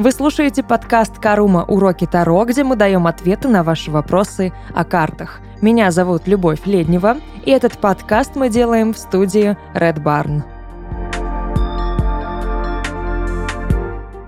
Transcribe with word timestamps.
Вы 0.00 0.12
слушаете 0.12 0.62
подкаст 0.62 1.18
«Карума. 1.18 1.62
Уроки 1.68 2.06
Таро», 2.06 2.46
где 2.46 2.64
мы 2.64 2.74
даем 2.74 3.06
ответы 3.06 3.48
на 3.48 3.62
ваши 3.62 3.90
вопросы 3.90 4.50
о 4.74 4.82
картах. 4.82 5.42
Меня 5.60 5.90
зовут 5.90 6.26
Любовь 6.26 6.60
Леднева, 6.64 7.18
и 7.44 7.50
этот 7.50 7.76
подкаст 7.76 8.34
мы 8.34 8.48
делаем 8.48 8.94
в 8.94 8.98
студии 8.98 9.58
Red 9.74 10.02
Barn. 10.02 10.42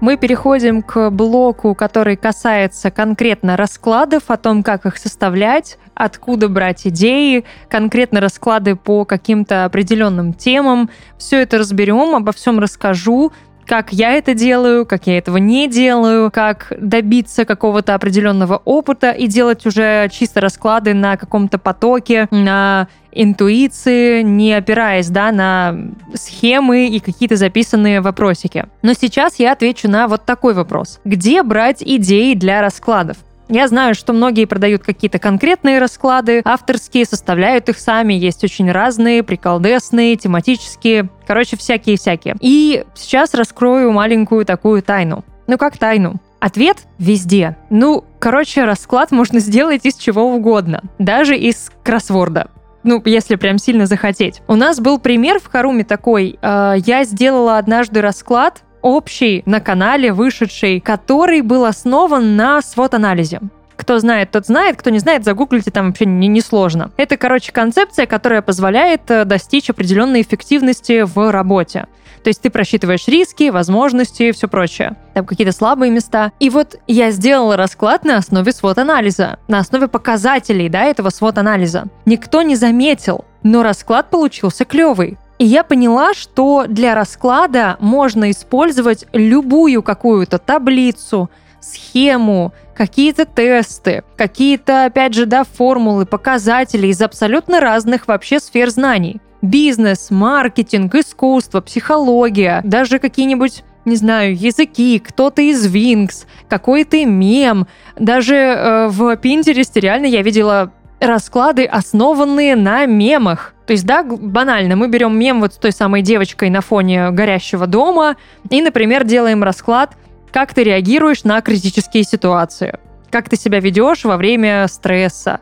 мы 0.02 0.16
переходим 0.16 0.82
к 0.82 1.10
блоку, 1.10 1.76
который 1.76 2.16
касается 2.16 2.90
конкретно 2.90 3.56
раскладов, 3.56 4.24
о 4.32 4.36
том, 4.36 4.64
как 4.64 4.84
их 4.84 4.96
составлять, 4.96 5.78
откуда 5.94 6.48
брать 6.48 6.88
идеи, 6.88 7.44
конкретно 7.68 8.20
расклады 8.20 8.74
по 8.74 9.04
каким-то 9.04 9.64
определенным 9.64 10.34
темам. 10.34 10.90
Все 11.18 11.40
это 11.40 11.56
разберем, 11.56 12.16
обо 12.16 12.32
всем 12.32 12.58
расскажу 12.58 13.30
как 13.66 13.92
я 13.92 14.12
это 14.12 14.34
делаю, 14.34 14.86
как 14.86 15.06
я 15.06 15.18
этого 15.18 15.36
не 15.36 15.68
делаю, 15.68 16.30
как 16.30 16.72
добиться 16.78 17.44
какого-то 17.44 17.94
определенного 17.94 18.60
опыта 18.64 19.10
и 19.10 19.26
делать 19.26 19.66
уже 19.66 20.08
чисто 20.12 20.40
расклады 20.40 20.94
на 20.94 21.16
каком-то 21.16 21.58
потоке, 21.58 22.28
на 22.30 22.88
интуиции, 23.12 24.22
не 24.22 24.54
опираясь 24.54 25.08
да, 25.08 25.32
на 25.32 25.76
схемы 26.14 26.88
и 26.88 26.98
какие-то 27.00 27.36
записанные 27.36 28.00
вопросики. 28.00 28.66
Но 28.82 28.94
сейчас 28.94 29.36
я 29.36 29.52
отвечу 29.52 29.88
на 29.88 30.08
вот 30.08 30.24
такой 30.24 30.54
вопрос. 30.54 31.00
Где 31.04 31.42
брать 31.42 31.82
идеи 31.82 32.34
для 32.34 32.60
раскладов? 32.60 33.18
Я 33.52 33.68
знаю, 33.68 33.94
что 33.94 34.14
многие 34.14 34.46
продают 34.46 34.82
какие-то 34.82 35.18
конкретные 35.18 35.78
расклады, 35.78 36.40
авторские, 36.42 37.04
составляют 37.04 37.68
их 37.68 37.78
сами, 37.78 38.14
есть 38.14 38.42
очень 38.42 38.72
разные, 38.72 39.22
приколдесные, 39.22 40.16
тематические, 40.16 41.10
короче, 41.26 41.58
всякие-всякие. 41.58 42.36
И 42.40 42.82
сейчас 42.94 43.34
раскрою 43.34 43.92
маленькую 43.92 44.46
такую 44.46 44.80
тайну. 44.80 45.22
Ну 45.46 45.58
как 45.58 45.76
тайну? 45.76 46.14
Ответ 46.40 46.78
везде. 46.96 47.58
Ну, 47.68 48.04
короче, 48.18 48.64
расклад 48.64 49.10
можно 49.10 49.38
сделать 49.38 49.84
из 49.84 49.96
чего 49.96 50.34
угодно, 50.34 50.80
даже 50.98 51.36
из 51.36 51.70
кроссворда 51.82 52.48
ну, 52.84 53.00
если 53.04 53.36
прям 53.36 53.58
сильно 53.58 53.86
захотеть. 53.86 54.42
У 54.48 54.56
нас 54.56 54.80
был 54.80 54.98
пример 54.98 55.38
в 55.38 55.46
Харуме 55.46 55.84
такой. 55.84 56.38
Э, 56.42 56.74
я 56.84 57.04
сделала 57.04 57.58
однажды 57.58 58.00
расклад 58.00 58.64
общий 58.82 59.42
на 59.46 59.60
канале, 59.60 60.12
вышедший, 60.12 60.80
который 60.80 61.40
был 61.40 61.64
основан 61.64 62.36
на 62.36 62.60
свод-анализе. 62.60 63.40
Кто 63.76 63.98
знает, 63.98 64.30
тот 64.30 64.46
знает, 64.46 64.76
кто 64.76 64.90
не 64.90 64.98
знает, 64.98 65.24
загуглите, 65.24 65.70
там 65.70 65.88
вообще 65.88 66.04
несложно. 66.06 66.92
Не, 66.96 67.04
Это, 67.04 67.16
короче, 67.16 67.50
концепция, 67.50 68.06
которая 68.06 68.42
позволяет 68.42 69.10
э, 69.10 69.24
достичь 69.24 69.70
определенной 69.70 70.22
эффективности 70.22 71.02
в 71.02 71.32
работе. 71.32 71.86
То 72.22 72.28
есть 72.28 72.40
ты 72.40 72.50
просчитываешь 72.50 73.08
риски, 73.08 73.50
возможности 73.50 74.24
и 74.24 74.32
все 74.32 74.46
прочее. 74.46 74.96
Там 75.14 75.26
какие-то 75.26 75.52
слабые 75.52 75.90
места. 75.90 76.30
И 76.38 76.50
вот 76.50 76.76
я 76.86 77.10
сделала 77.10 77.56
расклад 77.56 78.04
на 78.04 78.18
основе 78.18 78.52
свод-анализа, 78.52 79.38
на 79.48 79.58
основе 79.58 79.88
показателей 79.88 80.68
да, 80.68 80.84
этого 80.84 81.10
свод-анализа. 81.10 81.86
Никто 82.06 82.42
не 82.42 82.54
заметил, 82.54 83.24
но 83.42 83.62
расклад 83.62 84.10
получился 84.10 84.64
клевый. 84.64 85.18
И 85.42 85.44
я 85.44 85.64
поняла, 85.64 86.14
что 86.14 86.66
для 86.68 86.94
расклада 86.94 87.76
можно 87.80 88.30
использовать 88.30 89.06
любую 89.12 89.82
какую-то 89.82 90.38
таблицу, 90.38 91.30
схему, 91.60 92.52
какие-то 92.76 93.24
тесты, 93.24 94.04
какие-то, 94.16 94.84
опять 94.84 95.14
же, 95.14 95.26
да, 95.26 95.42
формулы, 95.42 96.06
показатели 96.06 96.86
из 96.86 97.02
абсолютно 97.02 97.58
разных 97.58 98.06
вообще 98.06 98.38
сфер 98.38 98.70
знаний. 98.70 99.20
Бизнес, 99.42 100.12
маркетинг, 100.12 100.94
искусство, 100.94 101.60
психология, 101.60 102.60
даже 102.62 103.00
какие-нибудь 103.00 103.64
не 103.84 103.96
знаю, 103.96 104.36
языки, 104.36 105.00
кто-то 105.00 105.42
из 105.42 105.66
Винкс, 105.66 106.26
какой-то 106.48 107.04
мем. 107.04 107.66
Даже 107.98 108.36
э, 108.36 108.86
в 108.86 109.16
Пинтересте 109.16 109.80
реально 109.80 110.06
я 110.06 110.22
видела 110.22 110.72
расклады, 111.00 111.64
основанные 111.64 112.54
на 112.54 112.86
мемах. 112.86 113.51
То 113.66 113.72
есть, 113.72 113.86
да, 113.86 114.02
банально, 114.02 114.76
мы 114.76 114.88
берем 114.88 115.18
мем 115.18 115.40
вот 115.40 115.54
с 115.54 115.56
той 115.56 115.72
самой 115.72 116.02
девочкой 116.02 116.50
на 116.50 116.60
фоне 116.60 117.10
горящего 117.10 117.66
дома 117.66 118.16
и, 118.50 118.60
например, 118.60 119.04
делаем 119.04 119.42
расклад, 119.44 119.96
как 120.32 120.52
ты 120.54 120.64
реагируешь 120.64 121.24
на 121.24 121.40
критические 121.42 122.02
ситуации, 122.02 122.78
как 123.10 123.28
ты 123.28 123.36
себя 123.36 123.60
ведешь 123.60 124.04
во 124.04 124.16
время 124.16 124.66
стресса, 124.66 125.40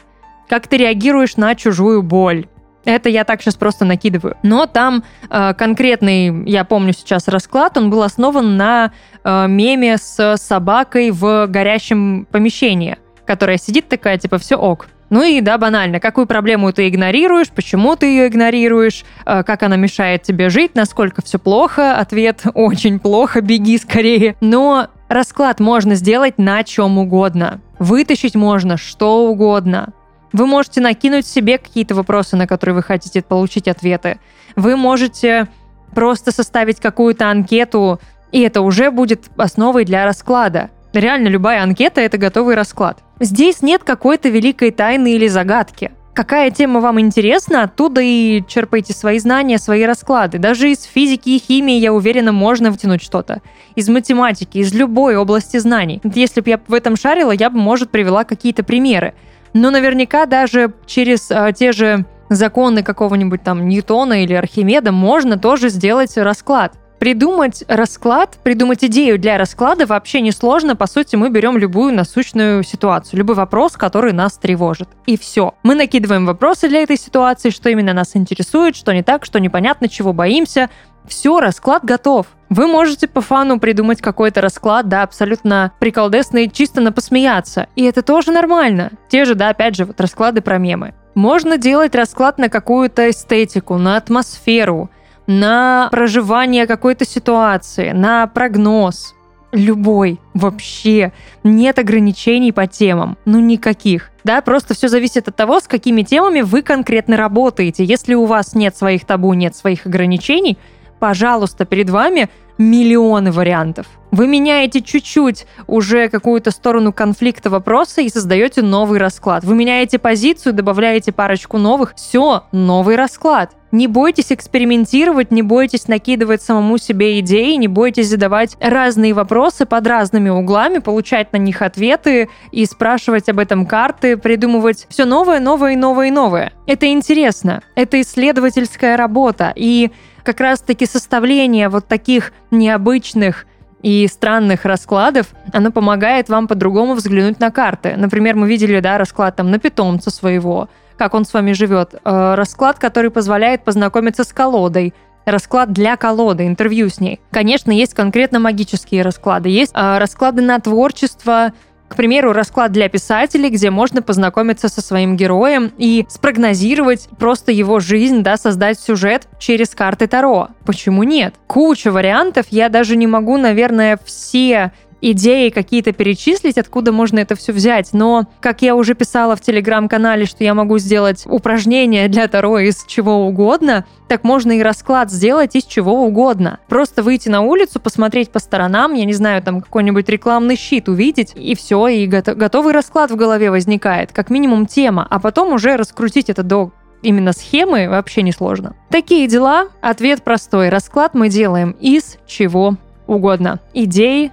как 0.48 0.66
ты 0.66 0.76
реагируешь 0.76 1.36
на 1.36 1.54
чужую 1.54 2.02
боль. 2.02 2.46
Это 2.84 3.08
я 3.08 3.24
так 3.24 3.42
сейчас 3.42 3.56
просто 3.56 3.84
накидываю. 3.84 4.36
Но 4.42 4.66
там 4.66 5.04
э, 5.28 5.54
конкретный, 5.54 6.48
я 6.48 6.64
помню 6.64 6.92
сейчас 6.92 7.28
расклад, 7.28 7.76
он 7.76 7.90
был 7.90 8.02
основан 8.02 8.56
на 8.56 8.92
э, 9.22 9.46
меме 9.48 9.96
с 9.98 10.36
собакой 10.38 11.10
в 11.10 11.46
горящем 11.46 12.26
помещении, 12.30 12.98
которая 13.26 13.58
сидит 13.58 13.88
такая, 13.88 14.18
типа, 14.18 14.38
все 14.38 14.56
ок. 14.56 14.88
Ну 15.10 15.24
и 15.24 15.40
да, 15.40 15.58
банально, 15.58 15.98
какую 15.98 16.26
проблему 16.26 16.72
ты 16.72 16.88
игнорируешь, 16.88 17.50
почему 17.50 17.96
ты 17.96 18.06
ее 18.06 18.28
игнорируешь, 18.28 19.04
э, 19.26 19.42
как 19.42 19.64
она 19.64 19.74
мешает 19.74 20.22
тебе 20.22 20.48
жить, 20.50 20.76
насколько 20.76 21.20
все 21.20 21.38
плохо. 21.38 21.96
Ответ 21.96 22.42
очень 22.54 23.00
плохо, 23.00 23.40
беги 23.40 23.76
скорее. 23.78 24.36
Но 24.40 24.86
расклад 25.08 25.58
можно 25.58 25.96
сделать 25.96 26.38
на 26.38 26.62
чем 26.62 26.98
угодно. 26.98 27.60
Вытащить 27.80 28.36
можно 28.36 28.76
что 28.76 29.26
угодно. 29.28 29.92
Вы 30.32 30.46
можете 30.46 30.80
накинуть 30.80 31.26
себе 31.26 31.58
какие-то 31.58 31.96
вопросы, 31.96 32.36
на 32.36 32.46
которые 32.46 32.76
вы 32.76 32.82
хотите 32.84 33.20
получить 33.20 33.66
ответы. 33.66 34.20
Вы 34.54 34.76
можете 34.76 35.48
просто 35.92 36.30
составить 36.30 36.78
какую-то 36.78 37.28
анкету, 37.28 38.00
и 38.30 38.40
это 38.42 38.60
уже 38.60 38.92
будет 38.92 39.28
основой 39.36 39.84
для 39.84 40.04
расклада. 40.04 40.70
Реально 40.92 41.28
любая 41.28 41.62
анкета— 41.62 42.00
это 42.02 42.18
готовый 42.18 42.56
расклад. 42.56 42.98
Здесь 43.20 43.62
нет 43.62 43.84
какой-то 43.84 44.28
великой 44.28 44.70
тайны 44.72 45.12
или 45.12 45.28
загадки. 45.28 45.92
Какая 46.14 46.50
тема 46.50 46.80
вам 46.80 47.00
интересна, 47.00 47.62
оттуда 47.62 48.00
и 48.00 48.42
черпайте 48.46 48.92
свои 48.92 49.20
знания, 49.20 49.58
свои 49.58 49.84
расклады. 49.84 50.38
Даже 50.38 50.70
из 50.70 50.82
физики 50.82 51.30
и 51.30 51.38
химии, 51.38 51.78
я 51.78 51.92
уверена, 51.92 52.32
можно 52.32 52.72
вытянуть 52.72 53.02
что-то. 53.02 53.40
Из 53.76 53.88
математики, 53.88 54.58
из 54.58 54.74
любой 54.74 55.16
области 55.16 55.58
знаний. 55.58 56.00
Если 56.02 56.40
бы 56.40 56.50
я 56.50 56.60
в 56.66 56.74
этом 56.74 56.96
шарила, 56.96 57.30
я 57.30 57.48
бы, 57.48 57.58
может, 57.58 57.90
привела 57.90 58.24
какие-то 58.24 58.64
примеры. 58.64 59.14
Но 59.52 59.70
наверняка 59.70 60.26
даже 60.26 60.72
через 60.86 61.30
а, 61.30 61.52
те 61.52 61.70
же 61.72 62.04
законы 62.28 62.82
какого-нибудь 62.82 63.42
там 63.42 63.68
Ньютона 63.68 64.24
или 64.24 64.34
Архимеда 64.34 64.92
можно 64.92 65.38
тоже 65.38 65.68
сделать 65.68 66.16
расклад. 66.16 66.74
Придумать 67.00 67.64
расклад, 67.66 68.36
придумать 68.42 68.84
идею 68.84 69.18
для 69.18 69.38
расклада 69.38 69.86
вообще 69.86 70.20
не 70.20 70.32
сложно. 70.32 70.76
По 70.76 70.86
сути, 70.86 71.16
мы 71.16 71.30
берем 71.30 71.56
любую 71.56 71.94
насущную 71.94 72.62
ситуацию, 72.62 73.18
любой 73.20 73.36
вопрос, 73.36 73.72
который 73.72 74.12
нас 74.12 74.36
тревожит. 74.36 74.86
И 75.06 75.16
все. 75.16 75.54
Мы 75.62 75.74
накидываем 75.74 76.26
вопросы 76.26 76.68
для 76.68 76.82
этой 76.82 76.98
ситуации, 76.98 77.48
что 77.48 77.70
именно 77.70 77.94
нас 77.94 78.16
интересует, 78.16 78.76
что 78.76 78.92
не 78.92 79.02
так, 79.02 79.24
что 79.24 79.40
непонятно, 79.40 79.88
чего 79.88 80.12
боимся. 80.12 80.68
Все, 81.08 81.40
расклад 81.40 81.86
готов. 81.86 82.26
Вы 82.50 82.66
можете 82.66 83.08
по 83.08 83.22
фану 83.22 83.58
придумать 83.58 84.02
какой-то 84.02 84.42
расклад, 84.42 84.88
да, 84.88 85.02
абсолютно 85.02 85.72
приколдесный, 85.80 86.50
чисто 86.50 86.82
на 86.82 86.92
посмеяться. 86.92 87.68
И 87.76 87.84
это 87.84 88.02
тоже 88.02 88.30
нормально. 88.30 88.90
Те 89.08 89.24
же, 89.24 89.34
да, 89.34 89.48
опять 89.48 89.74
же, 89.74 89.86
вот 89.86 89.98
расклады 90.02 90.42
про 90.42 90.58
мемы. 90.58 90.92
Можно 91.14 91.56
делать 91.56 91.94
расклад 91.94 92.36
на 92.36 92.50
какую-то 92.50 93.08
эстетику, 93.08 93.78
на 93.78 93.96
атмосферу, 93.96 94.90
на 95.30 95.88
проживание 95.92 96.66
какой-то 96.66 97.04
ситуации, 97.06 97.92
на 97.92 98.26
прогноз. 98.26 99.14
Любой, 99.52 100.18
вообще. 100.34 101.12
Нет 101.44 101.78
ограничений 101.78 102.52
по 102.52 102.66
темам. 102.66 103.16
Ну, 103.24 103.38
никаких. 103.38 104.10
Да, 104.24 104.40
просто 104.42 104.74
все 104.74 104.88
зависит 104.88 105.28
от 105.28 105.36
того, 105.36 105.60
с 105.60 105.68
какими 105.68 106.02
темами 106.02 106.40
вы 106.40 106.62
конкретно 106.62 107.16
работаете. 107.16 107.84
Если 107.84 108.14
у 108.14 108.26
вас 108.26 108.54
нет 108.54 108.76
своих 108.76 109.04
табу, 109.04 109.32
нет 109.34 109.54
своих 109.54 109.86
ограничений, 109.86 110.58
пожалуйста, 110.98 111.64
перед 111.64 111.90
вами 111.90 112.28
миллионы 112.60 113.32
вариантов. 113.32 113.86
Вы 114.10 114.26
меняете 114.26 114.82
чуть-чуть 114.82 115.46
уже 115.66 116.08
какую-то 116.08 116.50
сторону 116.50 116.92
конфликта 116.92 117.48
вопроса 117.48 118.02
и 118.02 118.10
создаете 118.10 118.60
новый 118.60 118.98
расклад. 118.98 119.44
Вы 119.44 119.54
меняете 119.54 119.98
позицию, 119.98 120.52
добавляете 120.52 121.10
парочку 121.10 121.56
новых. 121.58 121.94
Все, 121.96 122.44
новый 122.52 122.96
расклад. 122.96 123.52
Не 123.72 123.86
бойтесь 123.86 124.32
экспериментировать, 124.32 125.30
не 125.30 125.42
бойтесь 125.42 125.86
накидывать 125.86 126.42
самому 126.42 126.76
себе 126.76 127.20
идеи, 127.20 127.54
не 127.54 127.68
бойтесь 127.68 128.08
задавать 128.08 128.56
разные 128.60 129.14
вопросы 129.14 129.64
под 129.64 129.86
разными 129.86 130.28
углами, 130.28 130.78
получать 130.78 131.32
на 131.32 131.36
них 131.36 131.62
ответы 131.62 132.28
и 132.50 132.66
спрашивать 132.66 133.28
об 133.28 133.38
этом 133.38 133.64
карты, 133.64 134.16
придумывать 134.16 134.86
все 134.90 135.04
новое, 135.04 135.38
новое, 135.38 135.76
новое 135.76 136.08
и 136.08 136.10
новое. 136.10 136.52
Это 136.66 136.88
интересно. 136.88 137.62
Это 137.76 138.00
исследовательская 138.00 138.96
работа. 138.96 139.52
И 139.54 139.92
как 140.24 140.40
раз-таки 140.40 140.86
составление 140.86 141.68
вот 141.68 141.86
таких 141.86 142.32
необычных 142.50 143.46
и 143.82 144.06
странных 144.08 144.64
раскладов, 144.64 145.28
оно 145.52 145.70
помогает 145.70 146.28
вам 146.28 146.48
по-другому 146.48 146.94
взглянуть 146.94 147.40
на 147.40 147.50
карты. 147.50 147.94
Например, 147.96 148.34
мы 148.34 148.48
видели, 148.48 148.80
да, 148.80 148.98
расклад 148.98 149.36
там 149.36 149.50
на 149.50 149.58
питомца 149.58 150.10
своего, 150.10 150.68
как 150.96 151.14
он 151.14 151.24
с 151.24 151.32
вами 151.32 151.52
живет. 151.52 151.94
Э, 152.04 152.34
расклад, 152.34 152.78
который 152.78 153.10
позволяет 153.10 153.64
познакомиться 153.64 154.24
с 154.24 154.32
колодой. 154.32 154.92
расклад 155.26 155.72
для 155.72 155.96
колоды, 155.96 156.46
интервью 156.46 156.88
с 156.88 156.98
ней. 156.98 157.20
Конечно, 157.30 157.70
есть 157.70 157.94
конкретно 157.94 158.40
магические 158.40 159.02
расклады, 159.02 159.48
есть 159.48 159.72
э, 159.74 159.98
расклады 159.98 160.42
на 160.42 160.58
творчество, 160.58 161.52
к 161.90 161.96
примеру, 161.96 162.32
расклад 162.32 162.70
для 162.70 162.88
писателей, 162.88 163.50
где 163.50 163.68
можно 163.68 164.00
познакомиться 164.00 164.68
со 164.68 164.80
своим 164.80 165.16
героем 165.16 165.72
и 165.76 166.06
спрогнозировать 166.08 167.08
просто 167.18 167.50
его 167.50 167.80
жизнь, 167.80 168.22
да, 168.22 168.36
создать 168.36 168.78
сюжет 168.78 169.26
через 169.40 169.70
карты 169.70 170.06
Таро. 170.06 170.50
Почему 170.64 171.02
нет? 171.02 171.34
Куча 171.48 171.90
вариантов, 171.90 172.46
я 172.50 172.68
даже 172.68 172.94
не 172.94 173.08
могу, 173.08 173.38
наверное, 173.38 173.98
все 174.04 174.70
идеи 175.00 175.48
какие-то 175.50 175.92
перечислить, 175.92 176.58
откуда 176.58 176.92
можно 176.92 177.18
это 177.18 177.34
все 177.34 177.52
взять. 177.52 177.90
Но, 177.92 178.24
как 178.40 178.62
я 178.62 178.74
уже 178.74 178.94
писала 178.94 179.36
в 179.36 179.40
телеграм-канале, 179.40 180.26
что 180.26 180.44
я 180.44 180.54
могу 180.54 180.78
сделать 180.78 181.24
упражнение 181.26 182.08
для 182.08 182.28
Таро 182.28 182.58
из 182.58 182.84
чего 182.86 183.26
угодно, 183.26 183.84
так 184.08 184.24
можно 184.24 184.52
и 184.52 184.62
расклад 184.62 185.10
сделать 185.10 185.54
из 185.54 185.64
чего 185.64 186.04
угодно. 186.04 186.58
Просто 186.68 187.02
выйти 187.02 187.28
на 187.28 187.42
улицу, 187.42 187.80
посмотреть 187.80 188.30
по 188.30 188.38
сторонам, 188.38 188.94
я 188.94 189.04
не 189.04 189.14
знаю, 189.14 189.42
там 189.42 189.60
какой-нибудь 189.60 190.08
рекламный 190.08 190.56
щит 190.56 190.88
увидеть, 190.88 191.32
и 191.34 191.54
все, 191.54 191.86
и 191.88 192.06
готовый 192.06 192.72
расклад 192.72 193.10
в 193.10 193.16
голове 193.16 193.50
возникает, 193.50 194.12
как 194.12 194.30
минимум 194.30 194.66
тема, 194.66 195.06
а 195.08 195.20
потом 195.20 195.52
уже 195.52 195.76
раскрутить 195.76 196.28
это 196.28 196.42
до 196.42 196.72
именно 197.02 197.32
схемы 197.32 197.88
вообще 197.88 198.22
не 198.22 198.32
сложно. 198.32 198.74
Такие 198.90 199.26
дела. 199.26 199.68
Ответ 199.80 200.22
простой. 200.22 200.68
Расклад 200.68 201.14
мы 201.14 201.28
делаем 201.28 201.70
из 201.80 202.18
чего 202.26 202.76
угодно. 203.06 203.60
Идеи 203.72 204.32